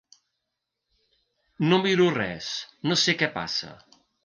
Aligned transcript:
No 1.67 1.79
miro 1.85 2.09
res, 2.17 2.49
no 2.91 3.01
sé 3.05 3.19
què 3.23 3.33
passa. 3.39 3.73